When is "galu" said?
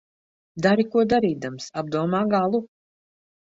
2.33-2.63